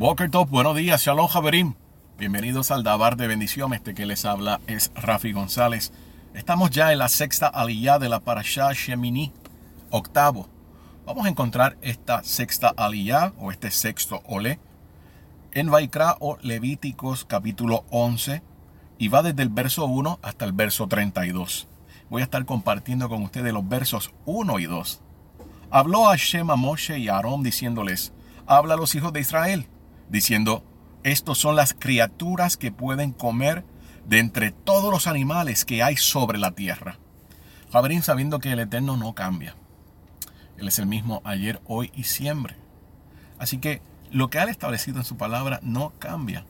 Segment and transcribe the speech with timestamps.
[0.00, 1.74] Walker Top, buenos días, Shalom Javerim.
[2.16, 3.74] Bienvenidos al Dabar de Bendición.
[3.74, 5.92] Este que les habla es Rafi González.
[6.32, 9.30] Estamos ya en la sexta aliyah de la Parashah Shemini,
[9.90, 10.48] octavo.
[11.04, 14.58] Vamos a encontrar esta sexta aliyah o este sexto ole
[15.52, 18.42] en Vaikra o Levíticos capítulo 11
[18.96, 21.68] y va desde el verso 1 hasta el verso 32.
[22.08, 25.02] Voy a estar compartiendo con ustedes los versos 1 y 2.
[25.70, 28.14] Habló Hashem a Moshe y Aarón diciéndoles,
[28.46, 29.68] habla a los hijos de Israel
[30.10, 30.64] diciendo,
[31.02, 33.64] estos son las criaturas que pueden comer
[34.06, 36.98] de entre todos los animales que hay sobre la tierra.
[37.72, 39.54] Javerín sabiendo que el Eterno no cambia.
[40.58, 42.56] Él es el mismo ayer, hoy y siempre.
[43.38, 46.44] Así que lo que ha establecido en su palabra no cambia.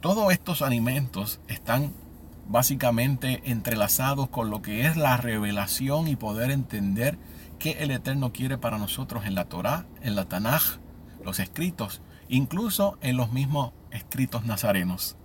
[0.00, 1.92] Todos estos alimentos están
[2.48, 7.18] básicamente entrelazados con lo que es la revelación y poder entender
[7.58, 10.78] qué el Eterno quiere para nosotros en la Torá, en la Tanaj,
[11.22, 15.16] los escritos incluso en los mismos escritos nazarenos.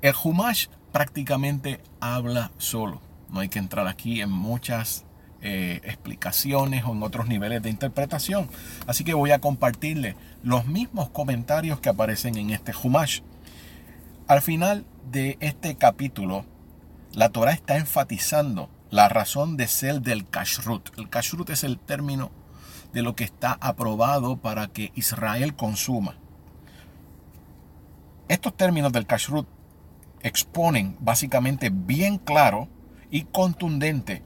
[0.00, 3.00] El Humash prácticamente habla solo.
[3.30, 5.04] No hay que entrar aquí en muchas
[5.42, 8.48] eh, explicaciones o en otros niveles de interpretación.
[8.86, 13.20] Así que voy a compartirle los mismos comentarios que aparecen en este Humash.
[14.28, 16.44] Al final de este capítulo,
[17.12, 20.96] la Torah está enfatizando la razón de ser del kashrut.
[20.96, 22.30] El kashrut es el término
[22.94, 26.16] de lo que está aprobado para que Israel consuma.
[28.28, 29.46] Estos términos del kashrut
[30.22, 32.68] exponen básicamente bien claro
[33.10, 34.22] y contundente.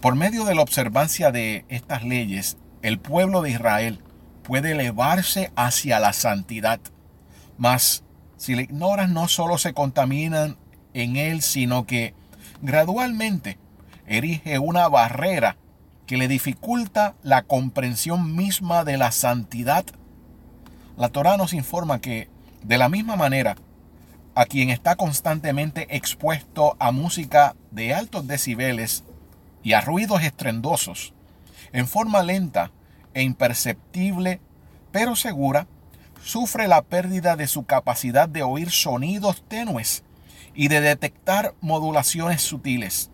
[0.00, 4.00] Por medio de la observancia de estas leyes, el pueblo de Israel
[4.44, 6.80] puede elevarse hacia la santidad.
[7.58, 8.04] Mas
[8.36, 10.56] si le ignoras, no solo se contaminan
[10.94, 12.14] en él, sino que
[12.62, 13.58] gradualmente
[14.06, 15.56] erige una barrera
[16.08, 19.84] que le dificulta la comprensión misma de la santidad.
[20.96, 22.30] La Torá nos informa que,
[22.64, 23.56] de la misma manera,
[24.34, 29.04] a quien está constantemente expuesto a música de altos decibeles
[29.62, 31.12] y a ruidos estrendosos,
[31.72, 32.72] en forma lenta
[33.12, 34.40] e imperceptible,
[34.90, 35.66] pero segura,
[36.24, 40.04] sufre la pérdida de su capacidad de oír sonidos tenues
[40.54, 43.10] y de detectar modulaciones sutiles.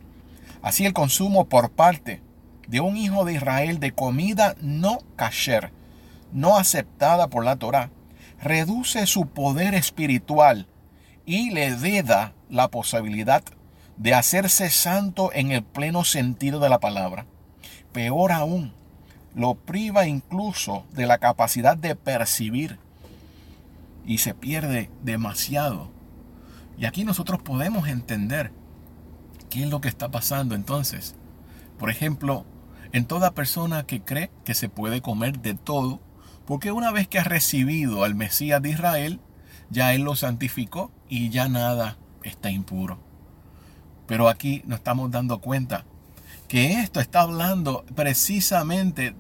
[0.63, 2.23] Así el consumo por parte
[2.69, 5.73] de un hijo de Israel de comida no kasher,
[6.33, 7.91] no aceptada por la Torah,
[8.43, 10.67] reduce su poder espiritual
[11.27, 13.43] y le veda la posibilidad
[13.97, 17.27] de hacerse santo en el pleno sentido de la palabra.
[17.93, 18.75] Peor aún,
[19.35, 22.79] lo priva incluso de la capacidad de percibir
[24.07, 25.91] y se pierde demasiado.
[26.79, 28.53] Y aquí nosotros podemos entender
[29.49, 31.15] qué es lo que está pasando entonces.
[31.79, 32.45] Por ejemplo,
[32.95, 36.01] en toda persona que cree que se puede comer de todo,
[36.47, 39.19] porque una vez que ha recibido al Mesías de Israel,
[39.69, 43.01] ya Él lo santificó y ya nada está impuro.
[44.07, 45.85] Pero aquí nos estamos dando cuenta
[46.47, 49.17] que esto está hablando precisamente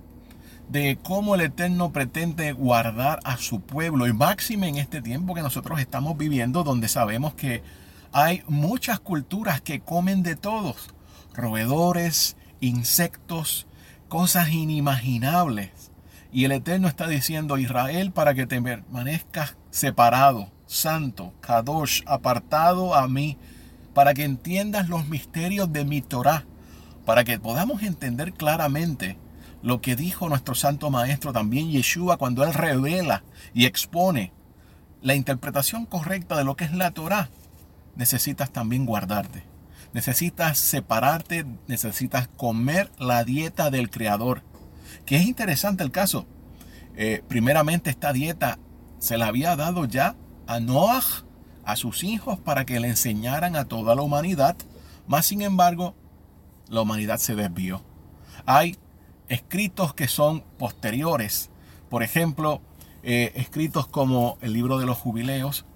[0.68, 5.42] de cómo el Eterno pretende guardar a su pueblo y máxime en este tiempo que
[5.42, 7.64] nosotros estamos viviendo donde sabemos que
[8.12, 10.94] hay muchas culturas que comen de todos,
[11.34, 13.66] roedores, insectos,
[14.08, 15.90] cosas inimaginables.
[16.32, 23.06] Y el Eterno está diciendo, Israel, para que te permanezcas separado, santo, kadosh, apartado a
[23.08, 23.38] mí,
[23.94, 26.44] para que entiendas los misterios de mi Torah,
[27.04, 29.16] para que podamos entender claramente
[29.62, 34.32] lo que dijo nuestro santo maestro también Yeshua cuando él revela y expone
[35.00, 37.30] la interpretación correcta de lo que es la Torah,
[37.94, 39.53] necesitas también guardarte.
[39.94, 44.42] Necesitas separarte, necesitas comer la dieta del Creador.
[45.06, 46.26] Que es interesante el caso.
[46.96, 48.58] Eh, primeramente esta dieta
[48.98, 50.16] se la había dado ya
[50.48, 51.04] a Noah,
[51.64, 54.56] a sus hijos, para que le enseñaran a toda la humanidad.
[55.06, 55.94] Mas sin embargo,
[56.68, 57.80] la humanidad se desvió.
[58.46, 58.76] Hay
[59.28, 61.50] escritos que son posteriores.
[61.88, 62.60] Por ejemplo,
[63.04, 65.66] eh, escritos como el libro de los jubileos,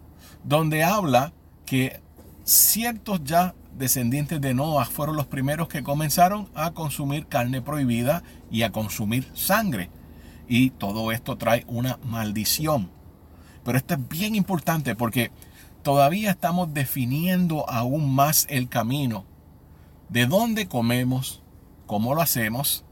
[0.43, 1.33] donde habla
[1.67, 2.01] que
[2.43, 8.63] ciertos ya descendientes de Noah fueron los primeros que comenzaron a consumir carne prohibida y
[8.63, 9.91] a consumir sangre.
[10.49, 12.91] Y todo esto trae una maldición.
[13.65, 15.31] Pero esto es bien importante porque
[15.83, 19.25] todavía estamos definiendo aún más el camino.
[20.09, 21.43] De dónde comemos,
[21.87, 22.85] cómo lo hacemos,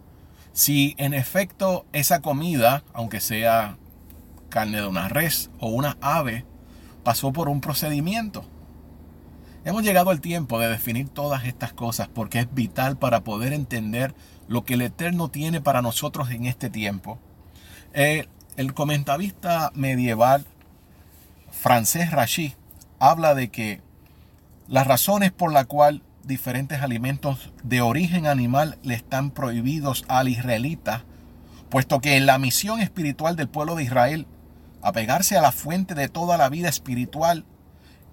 [0.52, 3.76] si en efecto esa comida, aunque sea
[4.48, 6.44] carne de una res o una ave,
[7.02, 8.44] pasó por un procedimiento
[9.66, 14.14] Hemos llegado al tiempo de definir todas estas cosas porque es vital para poder entender
[14.46, 17.18] lo que el Eterno tiene para nosotros en este tiempo.
[17.92, 20.46] Eh, el comentarista medieval
[21.50, 22.52] francés Rachid
[23.00, 23.80] habla de que
[24.68, 31.02] las razones por la cual diferentes alimentos de origen animal le están prohibidos al israelita,
[31.70, 34.28] puesto que en la misión espiritual del pueblo de Israel,
[34.80, 37.44] apegarse a la fuente de toda la vida espiritual,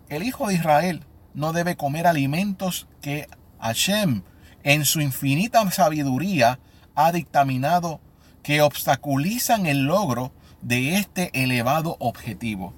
[0.10, 3.28] el hijo de Israel no debe comer alimentos que
[3.60, 4.24] Hashem,
[4.64, 6.60] en su infinita sabiduría,
[6.96, 8.00] ha dictaminado
[8.44, 10.32] que obstaculizan el logro
[10.62, 12.74] de este elevado objetivo.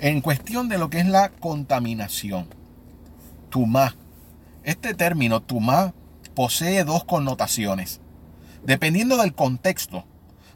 [0.00, 2.48] En cuestión de lo que es la contaminación,
[3.50, 3.94] tumá.
[4.64, 5.94] Este término tumá
[6.34, 8.00] posee dos connotaciones.
[8.64, 10.04] Dependiendo del contexto,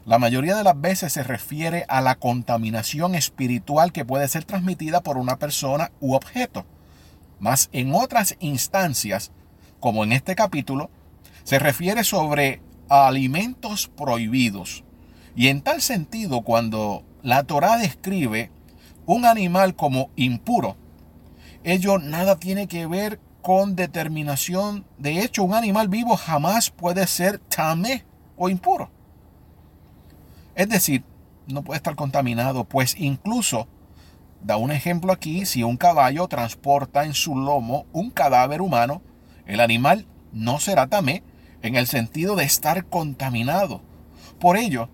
[0.07, 5.01] la mayoría de las veces se refiere a la contaminación espiritual que puede ser transmitida
[5.01, 6.65] por una persona u objeto.
[7.41, 9.33] Mas en otras instancias,
[9.81, 10.89] como en este capítulo,
[11.43, 14.85] se refiere sobre alimentos prohibidos.
[15.35, 18.49] Y en tal sentido, cuando la Torá describe
[19.05, 20.77] un animal como impuro,
[21.65, 24.85] ello nada tiene que ver con determinación.
[24.97, 28.05] De hecho, un animal vivo jamás puede ser tamé
[28.37, 28.89] o impuro.
[30.57, 31.03] Es decir,
[31.45, 33.67] no puede estar contaminado, pues incluso,
[34.41, 39.03] da un ejemplo aquí, si un caballo transporta en su lomo un cadáver humano,
[39.45, 41.21] el animal no será tamé
[41.61, 43.83] en el sentido de estar contaminado.
[44.39, 44.89] Por ello,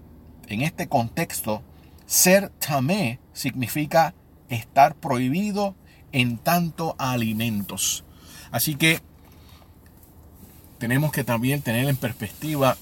[0.48, 1.64] en este contexto,
[2.06, 4.14] ser tamé significa
[4.50, 5.76] estar prohibido
[6.12, 8.04] en tanto alimentos.
[8.52, 9.00] Así que
[10.78, 12.76] tenemos que también tener en perspectiva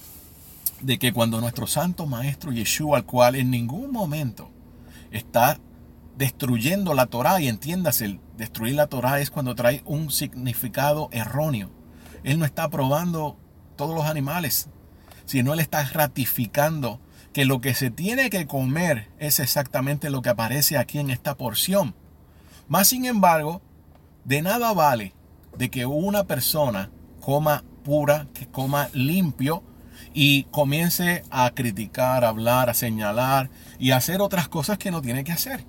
[0.82, 4.50] de que cuando nuestro santo maestro Yeshua, al cual en ningún momento
[5.10, 5.58] está
[6.16, 11.70] destruyendo la Torah, y entiéndase, destruir la Torah es cuando trae un significado erróneo.
[12.24, 13.38] Él no está probando
[13.76, 14.68] todos los animales,
[15.24, 17.00] sino él está ratificando
[17.32, 21.36] que lo que se tiene que comer es exactamente lo que aparece aquí en esta
[21.36, 21.94] porción.
[22.68, 23.62] Más sin embargo,
[24.24, 25.14] de nada vale
[25.56, 26.90] de que una persona
[27.20, 29.62] coma pura, que coma limpio
[30.14, 35.02] y comience a criticar, a hablar, a señalar y a hacer otras cosas que no
[35.02, 35.64] tiene que hacer.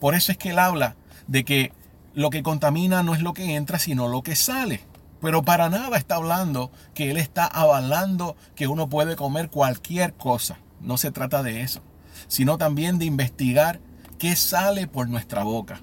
[0.00, 0.96] Por eso es que él habla
[1.26, 1.72] de que
[2.14, 4.80] lo que contamina no es lo que entra, sino lo que sale.
[5.20, 10.58] Pero para nada está hablando que él está avalando que uno puede comer cualquier cosa.
[10.80, 11.80] No se trata de eso,
[12.26, 13.80] sino también de investigar
[14.18, 15.80] qué sale por nuestra boca.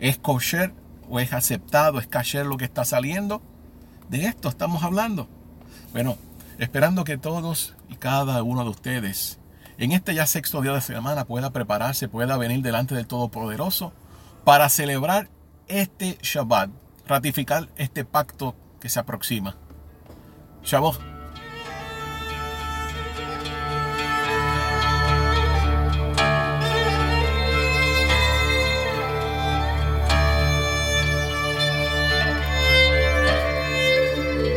[0.00, 0.74] ¿Es kosher
[1.08, 3.40] o es aceptado, es kosher lo que está saliendo?
[4.10, 5.28] De esto estamos hablando.
[5.92, 6.18] Bueno,
[6.58, 9.38] esperando que todos y cada uno de ustedes
[9.78, 13.92] en este ya sexto día de semana pueda prepararse, pueda venir delante del Todopoderoso
[14.44, 15.28] para celebrar
[15.68, 16.70] este Shabbat,
[17.06, 19.56] ratificar este pacto que se aproxima.
[20.64, 21.17] Shabbat.